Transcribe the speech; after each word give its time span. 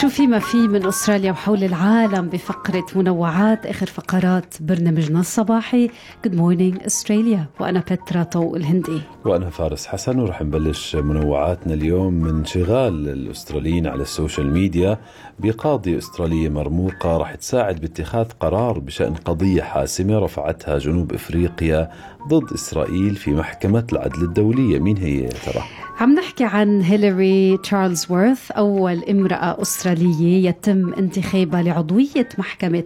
شو 0.00 0.08
في 0.08 0.26
ما 0.26 0.38
في 0.38 0.68
من 0.68 0.86
أستراليا 0.86 1.32
وحول 1.32 1.64
العالم 1.64 2.28
بفقرة 2.28 2.86
منوعات 2.94 3.66
آخر 3.66 3.86
فقرات 3.86 4.54
برنامجنا 4.60 5.20
الصباحي. 5.20 5.90
Good 6.24 6.34
Morning 6.34 6.82
Australia 6.86 7.46
وأنا 7.60 7.80
بترا 7.80 8.22
طوق 8.22 8.56
الهندي. 8.56 9.00
وأنا 9.24 9.50
فارس 9.50 9.86
حسن 9.86 10.18
ورح 10.18 10.42
نبلش 10.42 10.96
منوعاتنا 10.96 11.74
اليوم 11.74 12.14
من 12.14 12.30
انشغال 12.30 13.08
الأستراليين 13.08 13.86
على 13.86 14.02
ال 14.02 14.09
social 14.09 14.52
media 14.52 14.98
بقاضية 15.38 15.98
أسترالية 15.98 16.48
مرموقة 16.48 17.16
رح 17.16 17.34
تساعد 17.34 17.80
باتخاذ 17.80 18.26
قرار 18.40 18.78
بشأن 18.78 19.14
قضية 19.14 19.62
حاسمة 19.62 20.18
رفعتها 20.18 20.78
جنوب 20.78 21.12
إفريقيا 21.12 21.90
ضد 22.28 22.52
إسرائيل 22.52 23.14
في 23.14 23.30
محكمة 23.30 23.86
العدل 23.92 24.22
الدولية. 24.22 24.78
مين 24.78 24.96
هي 24.96 25.22
يا 25.22 25.28
ترى؟ 25.28 25.62
عم 26.00 26.14
نحكي 26.14 26.44
عن 26.44 26.80
هيلاري 26.80 27.56
تشارلز 27.56 28.06
وورث 28.10 28.50
أول 28.50 29.04
امرأة 29.04 29.62
أسترالية 29.62 30.48
يتم 30.48 30.94
انتخابها 30.94 31.62
لعضوية 31.62 32.28
محكمة 32.38 32.84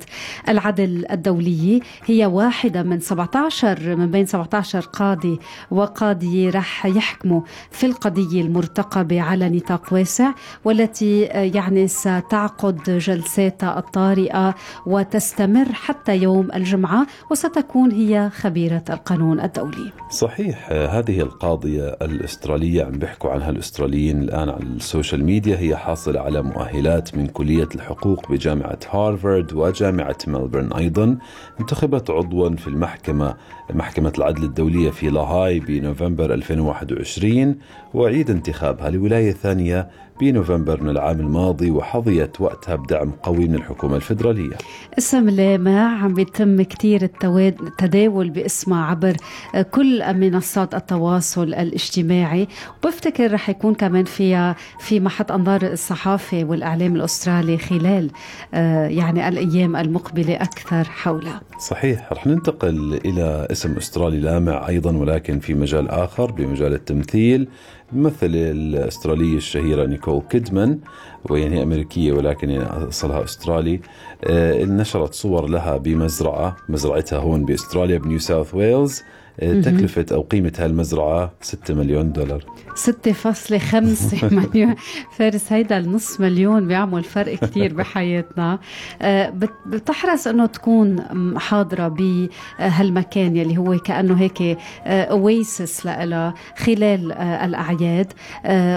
العدل 0.48 1.06
الدولية. 1.10 1.80
هي 2.04 2.26
واحدة 2.26 2.82
من 2.82 3.00
17 3.00 3.96
من 3.96 4.10
بين 4.10 4.26
17 4.26 4.80
قاضي 4.80 5.38
وقاضية 5.70 6.50
رح 6.50 6.86
يحكموا 6.86 7.40
في 7.70 7.86
القضية 7.86 8.42
المرتقبة 8.42 9.20
على 9.20 9.48
نطاق 9.48 9.92
واسع 9.92 10.30
والتي 10.64 11.20
يعني 11.22 11.88
ستعقد 11.88 12.82
جلساتها 12.98 13.78
الطارئة 13.78 14.54
وتستمر 14.86 15.72
حتى 15.72 16.16
يوم 16.16 16.48
الجمعة 16.54 17.06
وستكون 17.30 17.92
هي 17.92 18.30
خبيرة 18.34 18.84
القانون 18.90 19.40
الدولي. 19.40 19.92
صحيح 20.10 20.72
هذه 20.72 21.20
القاضية 21.20 21.88
الأسترالية 21.88 22.97
بيحكوا 22.98 23.30
عنها 23.30 23.50
الأستراليين 23.50 24.22
الآن 24.22 24.48
على 24.48 24.62
ال 24.62 24.71
social 24.71 25.24
media. 25.24 25.56
هي 25.58 25.76
حاصلة 25.76 26.20
على 26.20 26.42
مؤهلات 26.42 27.14
من 27.14 27.26
كلية 27.26 27.68
الحقوق 27.74 28.32
بجامعة 28.32 28.78
هارفارد 28.90 29.52
وجامعة 29.52 30.18
ملبورن 30.26 30.72
أيضا. 30.72 31.18
انتخبت 31.60 32.10
عضوا 32.10 32.56
في 32.56 32.68
المحكمة 32.68 33.34
محكمة 33.74 34.12
العدل 34.18 34.44
الدولية 34.44 34.90
في 34.90 35.10
لاهاي 35.10 35.60
بنوفمبر 35.60 36.34
2021 36.34 37.56
وعيد 37.94 38.30
انتخابها 38.30 38.90
لولاية 38.90 39.32
ثانية 39.32 39.88
بنوفمبر 40.20 40.82
من 40.82 40.88
العام 40.88 41.20
الماضي 41.20 41.70
وحظيت 41.70 42.40
وقتها 42.40 42.76
بدعم 42.76 43.10
قوي 43.22 43.48
من 43.48 43.54
الحكومة 43.54 43.96
الفيدرالية. 43.96 44.56
اسم 44.98 45.30
لامع 45.30 46.02
عم 46.02 46.14
بيتم 46.14 46.62
كتير 46.62 47.10
التداول 47.24 48.30
باسمها 48.30 48.84
عبر 48.84 49.16
كل 49.70 50.14
منصات 50.14 50.74
التواصل 50.74 51.42
الاجتماعي. 51.42 52.48
وبفتكر 52.88 53.32
رح 53.32 53.48
يكون 53.48 53.74
كمان 53.74 54.04
فيها 54.04 54.56
في 54.78 55.00
محط 55.00 55.32
أنظار 55.32 55.62
الصحافة 55.62 56.44
والإعلام 56.44 56.96
الأسترالي 56.96 57.58
خلال 57.58 58.10
يعني 58.92 59.28
الأيام 59.28 59.76
المقبلة 59.76 60.34
أكثر 60.34 60.84
حولها. 60.84 61.40
صحيح 61.58 62.12
رح 62.12 62.26
ننتقل 62.26 63.00
إلى 63.04 63.48
اسم 63.50 63.76
أسترالي 63.76 64.20
لامع 64.20 64.68
أيضا 64.68 64.96
ولكن 64.96 65.38
في 65.40 65.54
مجال 65.54 65.88
آخر 65.88 66.30
بمجال 66.30 66.72
التمثيل 66.72 67.48
الممثلة 67.92 68.50
الأسترالية 68.50 69.36
الشهيرة 69.36 69.86
نيكول 69.86 70.22
كيدمان 70.30 70.78
وهي 71.30 71.62
أمريكية 71.62 72.12
ولكن 72.12 72.50
يعني 72.50 72.88
أصلها 72.88 73.24
أسترالي. 73.24 73.80
آه 74.24 74.64
نشرت 74.64 75.14
صور 75.14 75.46
لها 75.46 75.76
بمزرعة 75.76 76.56
مزرعتها 76.68 77.18
هون 77.18 77.44
بأستراليا 77.44 77.98
بنيو 77.98 78.18
ساوث 78.18 78.54
ويلز. 78.54 79.02
تكلفة 79.38 80.06
أو 80.12 80.22
قيمة 80.22 80.52
هالمزرعة 80.58 81.32
6 81.40 81.74
مليون 81.74 82.12
دولار. 82.12 82.44
6.5 82.78 84.24
مليون. 84.32 84.74
فارس 85.16 85.52
هيدا 85.52 85.78
النص 85.78 86.20
مليون 86.20 86.68
بيعمل 86.68 87.04
فرق 87.04 87.34
كتير 87.34 87.74
بحياتنا. 87.74 88.58
بتحرص 89.66 90.26
إنه 90.26 90.46
تكون 90.46 91.04
حاضرة 91.38 91.88
بهالمكان 91.88 93.36
يلي 93.36 93.58
هو 93.58 93.78
كأنه 93.78 94.14
هيك 94.20 94.58
اويسس 94.86 95.86
لها 95.86 96.34
خلال 96.56 97.12
الأعياد. 97.12 98.12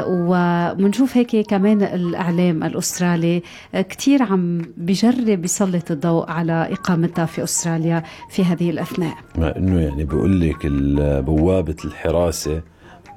وبنشوف 0.08 1.18
هيك 1.18 1.48
كمان 1.50 1.82
الإعلام 1.84 2.64
الأسترالي 2.64 3.42
كتير 3.76 4.24
عم 4.24 4.62
بجرب 4.78 5.46
يسلط 5.46 5.92
الضوء 5.92 6.30
على 6.32 6.68
إقامتها 6.72 7.26
في 7.26 7.44
أستراليا 7.44 8.04
في 8.30 8.44
هذه 8.46 8.70
الأثناء. 8.70 9.14
مع 9.38 9.54
أنه 9.58 9.82
يعني 9.82 10.04
بقول 10.04 10.42
لك 10.42 10.66
بوابة 11.26 11.76
الحراسة 11.86 12.62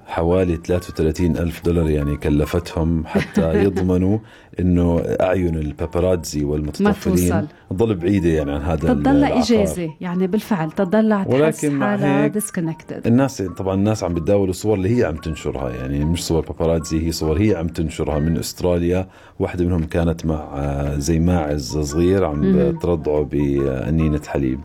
حوالي 0.07 0.57
33 0.57 1.37
ألف 1.37 1.65
دولار 1.65 1.91
يعني 1.91 2.17
كلفتهم 2.17 3.07
حتى 3.07 3.53
يضمنوا 3.65 4.19
إنه 4.61 5.03
أعين 5.21 5.57
الباباراتزي 5.57 6.45
والمتطفلين 6.45 7.49
تضل 7.71 7.95
بعيدة 7.95 8.29
يعني 8.29 8.53
عن 8.53 8.61
هذا 8.61 8.95
تضل 8.95 9.25
إجازة 9.25 9.91
يعني 10.01 10.27
بالفعل 10.27 10.71
تضل 10.73 11.25
ولكن 11.27 11.83
هيك 11.83 12.33
ديسكونكتد 12.33 13.07
الناس 13.07 13.43
طبعا 13.43 13.75
الناس 13.75 14.05
عم 14.05 14.15
بتداولوا 14.15 14.51
الصور 14.51 14.75
اللي 14.75 14.99
هي 14.99 15.05
عم 15.05 15.17
تنشرها 15.17 15.71
يعني 15.71 16.05
مش 16.05 16.25
صور 16.25 16.41
باباراتزي 16.41 17.07
هي 17.07 17.13
صور 17.13 17.39
هي 17.39 17.55
عم 17.55 17.69
تنشرها 17.69 18.19
من 18.19 18.39
أستراليا. 18.39 19.09
واحدة 19.39 19.65
منهم 19.65 19.85
كانت 19.85 20.27
مع 20.27 20.65
زي 20.97 21.19
ماعز 21.19 21.79
صغير 21.79 22.25
عم 22.25 22.41
بترضعه 22.57 23.23
بأنينة 23.23 24.21
حليب. 24.27 24.61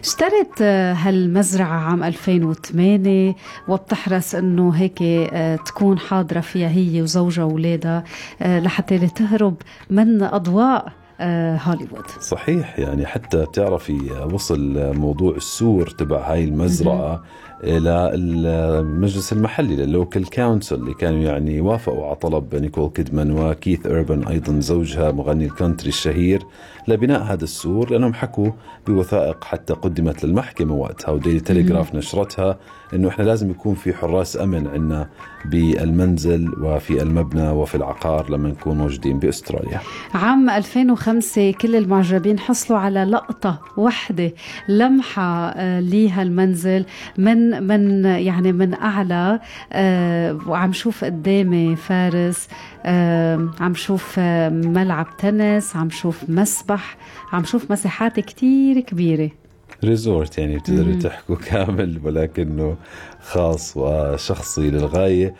اشترت 0.00 0.62
هالمزرعة 0.62 1.78
عام 1.78 2.04
2008 2.04 3.34
وبتحرص 3.68 4.34
إنه 4.34 4.70
هيك 4.70 4.98
تكون 5.66 5.98
حاضرة 5.98 6.40
فيها 6.40 6.68
هي 6.68 7.02
وزوجها 7.02 7.44
وأولادها 7.44 8.04
لحتى 8.40 8.98
تهرب 8.98 9.54
من 9.90 10.22
أضواء 10.22 10.92
هوليوود. 11.20 12.06
صحيح 12.20 12.78
يعني 12.78 13.06
حتى 13.06 13.44
بتعرفي 13.44 13.98
وصل 14.32 14.92
موضوع 14.96 15.36
السور 15.36 15.86
تبع 15.88 16.32
هاي 16.32 16.44
المزرعة 16.44 17.22
إلى 17.64 18.10
المجلس 18.14 19.32
المحلي 19.32 19.76
لل 19.76 19.91
local 19.91 20.30
council 20.30 20.74
اللي 20.76 20.94
كانوا 20.94 21.18
يعني 21.22 21.60
وافقوا 21.60 22.06
على 22.06 22.16
طلب 22.16 22.54
نيكول 22.54 22.90
كيدمان 22.90 23.30
وكيث 23.30 23.86
ايربن 23.86 24.24
أيضا 24.26 24.60
زوجها 24.60 25.12
مغني 25.12 25.44
ال 25.44 25.50
country 25.50 25.88
الشهير 25.88 26.42
لبناء 26.88 27.22
هذا 27.22 27.44
السور 27.44 27.90
لأنهم 27.90 28.14
حكوا 28.14 28.50
بوثائق 28.86 29.44
حتى 29.44 29.72
قدمت 29.74 30.24
للمحكمة 30.24 30.74
وقتها 30.74 31.10
وديلي 31.12 31.40
تليجراف 31.40 31.94
نشرتها 31.94 32.58
إنه 32.94 33.08
إحنا 33.08 33.24
لازم 33.24 33.50
يكون 33.50 33.74
في 33.74 33.92
حراس 33.94 34.36
أمن 34.36 34.66
عندنا 34.66 35.08
بالمنزل 35.44 36.50
وفي 36.62 37.02
المبنى 37.02 37.48
وفي 37.48 37.74
العقار 37.74 38.30
لما 38.30 38.48
نكون 38.48 38.78
موجودين 38.78 39.18
بأستراليا. 39.18 39.80
عام 40.14 40.50
2005 40.50 41.03
كل 41.60 41.76
المعجبين 41.76 42.38
حصلوا 42.38 42.78
على 42.78 43.04
لقطة 43.04 43.60
واحدة 43.76 44.32
لمحة 44.68 45.54
لها 45.80 46.22
المنزل 46.22 46.84
من 47.18 47.62
من 47.62 48.04
يعني 48.04 48.52
من 48.52 48.74
أعلى 48.74 49.40
وعم 50.46 50.72
شوف 50.72 51.04
قدامي 51.04 51.76
فارس 51.76 52.48
عم 53.60 53.74
شوف 53.74 54.18
ملعب 54.18 55.06
تنس 55.18 55.76
عم 55.76 55.90
شوف 55.90 56.30
مسبح 56.30 56.96
عم 57.32 57.44
شوف 57.44 57.70
مساحات 57.70 58.20
كتير 58.20 58.80
كبيرة. 58.80 59.30
resort 59.84 60.38
يعني 60.38 60.58
بتقدروا 60.58 60.94
تحكوا 60.94 61.36
كامل 61.50 62.00
ولكنه 62.04 62.76
خاص 63.20 63.76
وشخصي 63.76 64.70
للغاية. 64.70 65.34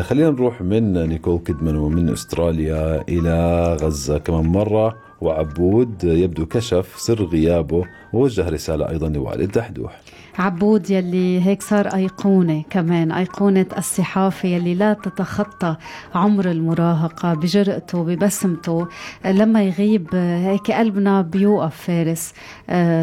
خلينا 0.00 0.30
نروح 0.30 0.62
من 0.62 1.08
نيكول 1.08 1.38
كيدمان 1.38 1.76
ومن 1.76 2.08
أستراليا 2.08 3.04
إلى 3.08 3.76
غزة. 3.80 4.18
كمان 4.18 4.46
مرة 4.46 5.03
وعبود 5.20 6.04
يبدو 6.04 6.46
كشف 6.46 6.94
سر 6.96 7.24
غيابه 7.24 7.84
ووجه 8.12 8.48
رسالة 8.48 8.88
أيضا 8.88 9.08
لوائل 9.08 9.52
دحدوح. 9.52 10.00
عبود 10.38 10.90
يلي 10.90 11.46
هيك 11.46 11.62
صار 11.62 11.86
أيقونة 11.86 12.62
كمان 12.70 13.12
أيقونة 13.12 13.66
الصحافة 13.78 14.48
يلي 14.48 14.74
لا 14.74 14.92
تتخطى 14.92 15.76
عمر 16.14 16.50
المراهقة 16.50 17.34
بجرأته 17.34 18.04
ببسمته 18.04 18.86
لما 19.24 19.62
يغيب 19.62 20.14
هيك 20.14 20.70
قلبنا 20.70 21.22
بيوقف 21.22 21.76
فارس 21.76 22.34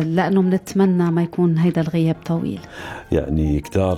لأنه 0.05 0.41
بنتمنى 0.41 1.11
ما 1.11 1.23
يكون 1.23 1.57
هيدا 1.57 1.81
الغياب 1.81 2.15
طويل. 2.25 2.59
يعني 3.11 3.59
كتار 3.59 3.95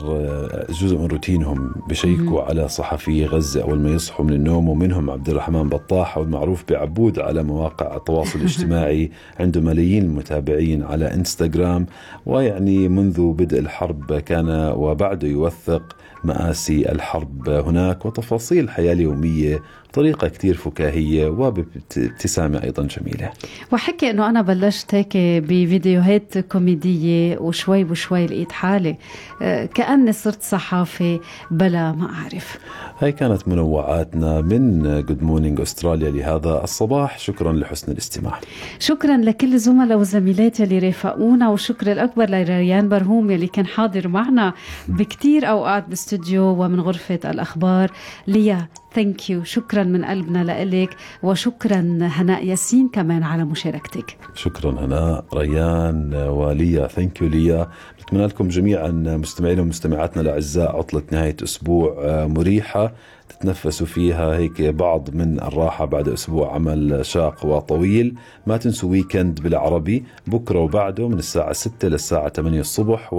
جزء 0.69 0.97
من 0.97 1.05
روتينهم 1.05 1.71
بشيكوا 1.89 2.41
على 2.41 2.67
صحفي 2.67 3.25
غزة 3.25 3.63
أول 3.63 3.79
ما 3.79 3.89
يصحوا 3.89 4.25
من 4.25 4.33
النوم 4.33 4.69
ومنهم 4.69 5.09
عبد 5.09 5.29
الرحمن 5.29 5.69
بطاح 5.69 6.17
والمعروف 6.17 6.63
بعبود 6.69 7.19
على 7.19 7.43
مواقع 7.43 7.95
التواصل 8.03 8.39
الاجتماعي 8.39 9.11
عنده 9.39 9.61
ملايين 9.61 10.03
المتابعين 10.03 10.83
على 10.83 11.13
إنستغرام 11.13 11.85
ويعني 12.25 12.87
منذ 12.87 13.31
بدء 13.33 13.59
الحرب 13.59 14.13
كان 14.19 14.49
وبعده 14.75 15.27
يوثق 15.27 15.95
مآسي 16.23 16.91
الحرب 16.91 17.49
هناك 17.49 18.05
وتفاصيل 18.05 18.63
الحياة 18.63 18.93
اليومية 18.93 19.63
بطريقة 19.89 20.27
كتير 20.27 20.53
فكاهية 20.53 21.27
وبابتسامة 21.27 22.63
أيضا 22.63 22.83
جميلة. 22.83 23.29
وحكي 23.71 24.09
أنه 24.09 24.29
أنا 24.29 24.41
بلشت 24.41 24.95
هيك 24.95 25.17
بفيديوهات 25.17 26.37
كوميدية 26.37 27.37
وشوي 27.37 27.83
وشوي 27.83 28.25
لقيت 28.25 28.51
حالي. 28.51 28.95
آه، 29.41 29.65
كأني 29.65 30.11
صرت 30.11 30.43
صحافي 30.43 31.19
بلا 31.51 31.91
ما 31.91 32.09
أعرف. 32.09 32.57
هاي 32.99 33.11
كانت 33.11 33.47
منوعاتنا 33.47 34.41
من 34.41 34.81
Good 35.05 35.23
Morning 35.23 35.61
Australia 35.61 36.09
لهذا 36.09 36.63
الصباح. 36.63 37.19
شكرا 37.19 37.53
لحسن 37.53 37.91
الاستماع. 37.91 38.39
شكرا 38.79 39.17
لكل 39.17 39.53
الزملاء 39.53 39.97
والزميلات 39.97 40.59
يلي 40.59 40.79
رافقونا 40.79 41.49
والشكر 41.49 41.91
الأكبر 41.91 42.29
لريان 42.29 42.89
برهوم 42.89 43.31
يلي 43.31 43.47
كان 43.47 43.65
حاضر 43.67 44.07
معنا 44.07 44.53
بكتير 44.87 45.49
أوقات 45.49 45.89
باستوديو 46.13 46.43
ومن 46.43 46.79
غرفة 46.79 47.19
الأخبار. 47.25 47.91
ليا 48.27 48.67
thank 48.95 49.29
you 49.29 49.43
شكرا 49.43 49.83
من 49.83 50.05
قلبنا 50.05 50.43
لإلك 50.43 50.95
وشكرا 51.23 51.79
هناء 52.01 52.45
ياسين 52.45 52.89
كمان 52.89 53.23
على 53.23 53.43
مشاركتك. 53.43 54.17
شكرا 54.35 54.71
هناء. 54.85 55.25
ريان 55.33 56.13
وليا 56.13 56.87
thank 56.87 57.21
you 57.21 57.27
ليا. 57.27 57.67
نتمنى 58.01 58.25
لكم 58.25 58.47
جميعا 58.47 58.89
مستمعينا 58.91 59.61
ومستمعاتنا 59.61 60.21
الأعزاء 60.21 60.75
عطلة 60.77 61.03
نهاية 61.11 61.35
أسبوع 61.43 61.95
مريحة. 62.25 62.93
تتنفسوا 63.29 63.87
فيها 63.87 64.37
هيك 64.37 64.61
بعض 64.61 65.09
من 65.15 65.39
الراحة 65.39 65.85
بعد 65.85 66.09
أسبوع 66.09 66.55
عمل 66.55 67.05
شاق 67.05 67.45
وطويل. 67.45 68.15
ما 68.47 68.57
تنسوا 68.57 68.89
weekend 68.89 69.41
بالعربي 69.41 70.03
بكرة 70.27 70.59
وبعده 70.59 71.07
من 71.07 71.19
الساعة 71.19 71.53
6 71.53 71.87
للساعة 71.87 72.29
8 72.29 72.59
الصبح. 72.59 73.13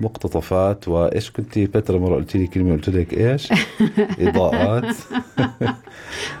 ومقتطفات 0.00 0.88
وإيش 0.88 1.30
كنت 1.30 1.58
بترا 1.58 1.98
مرة 1.98 2.14
قلت 2.14 2.36
لي 2.36 2.46
كلمة 2.46 2.72
قلت 2.72 2.88
لك 2.88 3.14
إيش؟ 3.14 3.48
إضاءات. 4.20 4.96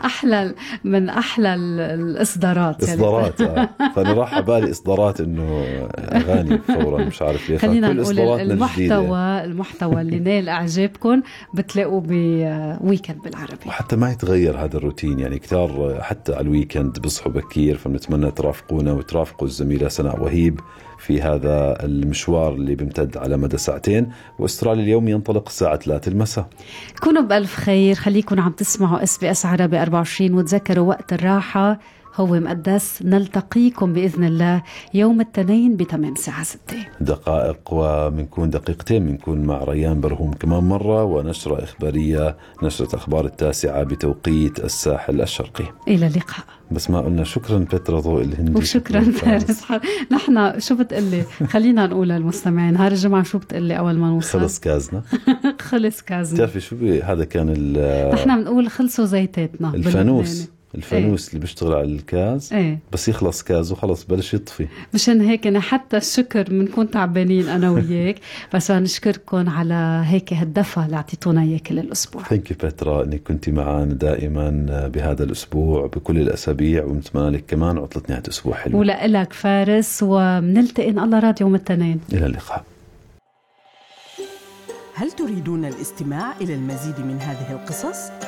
أحلى 0.04 0.54
من 0.84 1.08
أحلى 1.08 1.54
الإصدارات 1.54 2.82
إصدارات 2.82 3.40
آه. 3.40 3.68
فأنا 3.96 4.12
راح 4.12 4.34
على 4.34 4.44
بالي 4.44 4.70
إصدارات 4.70 5.20
إنه 5.20 5.64
أغاني 5.98 6.58
فورا 6.58 7.04
مش 7.04 7.22
عارف 7.22 7.50
ليش 7.50 7.60
خلينا 7.60 7.92
نقول 7.92 8.18
المحتوى 8.18 9.44
المحتوى 9.44 10.00
اللي 10.00 10.18
نال 10.18 10.48
إعجابكم 10.48 11.22
بتلاقوه 11.54 12.00
ب 12.00 12.15
weekend 12.15 13.22
بالعربي. 13.22 13.66
وحتى 13.66 13.96
ما 13.96 14.10
يتغير 14.10 14.56
هذا 14.56 14.76
الروتين 14.76 15.18
يعني 15.18 15.38
كتار 15.38 15.98
حتى 16.00 16.32
على 16.32 16.40
ال 16.40 16.47
weekend 16.47 16.98
بيصحوا 16.98 17.32
بكير 17.32 17.76
فبنتمنى 17.76 18.30
ترافقونا 18.30 18.92
وترافقوا 18.92 19.48
الزميلة 19.48 19.88
سناء 19.88 20.22
وهيب. 20.22 20.60
في 20.98 21.22
هذا 21.22 21.84
المشوار 21.84 22.52
اللي 22.52 22.74
بيمتد 22.74 23.16
على 23.16 23.36
مدى 23.36 23.58
ساعتين. 23.58 24.12
وأستراليا 24.38 24.84
اليوم 24.84 25.08
ينطلق 25.08 25.48
الساعة 25.48 25.76
3 25.76 26.08
المساء. 26.08 26.46
كونوا 27.00 27.22
بألف 27.22 27.54
خير. 27.54 27.94
خليكم 27.94 28.40
عم 28.40 28.52
تسمعوا 28.52 29.02
SBS 29.02 29.46
عربي 29.46 29.82
24 29.82 30.34
وتذكروا 30.34 30.88
وقت 30.88 31.12
الراحة. 31.12 31.78
هو 32.16 32.26
مقدس. 32.26 33.02
نلتقيكم 33.02 33.92
بإذن 33.92 34.24
الله 34.24 34.62
يوم 34.94 35.20
الاثنين 35.20 35.76
بتمام 35.76 36.12
الساعة 36.12 36.42
6 36.42 36.58
دقائق 37.00 37.58
ومنكون 37.70 38.50
دقيقتين 38.50 39.06
بنكون 39.06 39.42
مع 39.42 39.64
ريان 39.64 40.00
برهوم 40.00 40.32
كمان 40.32 40.64
مرة 40.64 41.04
ونشرة 41.04 41.62
إخبارية 41.64 42.36
نشرة 42.62 42.96
أخبار 42.96 43.24
التاسعة 43.24 43.82
بتوقيت 43.82 44.64
الساحل 44.64 45.20
الشرقي. 45.20 45.64
إلى 45.88 46.06
اللقاء. 46.06 46.44
بس 46.70 46.90
ما 46.90 47.00
قلنا 47.00 47.24
شكرا 47.24 47.58
بترا 47.58 48.00
ضوء 48.00 48.22
الهندي. 48.22 48.58
وشكرا 48.58 49.00
فارس. 49.00 49.64
نحن 50.12 50.60
شو 50.60 50.74
بتقلي؟ 50.74 51.22
خلينا 51.22 51.86
نقول 51.86 52.08
للمستمعين 52.08 52.72
نهار 52.72 52.92
الجمعة 52.92 53.22
شو 53.22 53.38
بتقلي 53.38 53.78
أول 53.78 53.98
ما 53.98 54.08
نوصل؟ 54.08 54.40
خلص 54.40 54.60
كازنا. 54.60 55.02
خلص 55.68 56.02
كازنا. 56.02 56.34
بتعرفي 56.36 56.60
شو 56.60 56.76
هذا 57.02 57.24
كان 57.24 57.46
نحن 58.12 58.40
بنقول 58.42 58.68
خلصوا 58.68 59.04
زيتاتنا 59.04 59.74
الفانوس. 59.74 60.48
الفانوس 60.74 61.22
إيه؟ 61.22 61.28
اللي 61.28 61.40
بيشتغل 61.40 61.72
على 61.72 61.84
الكاز 61.84 62.52
إيه؟ 62.52 62.78
بس 62.92 63.08
يخلص 63.08 63.42
كازه 63.42 63.74
خلص 63.74 64.04
بلش 64.04 64.34
يطفي 64.34 64.66
مشان 64.94 65.20
هيك 65.20 65.46
أنا 65.46 65.60
حتى 65.60 65.96
الشكر 65.96 66.42
بنكون 66.42 66.90
تعبانين 66.90 67.48
أنا 67.48 67.70
وياك 67.70 68.16
بس 68.54 68.70
نشكركم 68.70 69.48
على 69.48 70.02
هيك 70.06 70.32
هالدفى 70.32 70.80
اللي 70.80 70.96
أعطيتونا 70.96 71.42
اياه 71.42 71.58
كل 71.58 71.78
الأسبوع 71.78 72.22
Thank 72.22 72.50
you 72.50 72.56
بترا 72.56 73.04
إنك 73.04 73.22
كنت 73.22 73.48
معنا 73.48 73.94
دائما 73.94 74.50
بهذا 74.94 75.24
الأسبوع 75.24 75.86
بكل 75.86 76.18
الأسابيع 76.18 76.84
ونتمنى 76.84 77.30
لك 77.30 77.44
كمان 77.46 77.78
عطلة 77.78 78.02
نهاية 78.08 78.22
أسبوع 78.28 78.54
حلوة 78.54 78.80
ولك 78.80 79.32
فارس 79.32 80.02
وبنلتقي 80.02 80.88
إن 80.90 80.98
الله 80.98 81.18
راد 81.18 81.40
يوم 81.40 81.54
الاثنين 81.54 82.00
إلى 82.12 82.26
اللقاء 82.26 82.64
هل 84.94 85.10
تريدون 85.10 85.64
الاستماع 85.64 86.32
إلى 86.40 86.54
المزيد 86.54 87.00
من 87.00 87.18
هذه 87.20 87.52
القصص؟ 87.52 88.27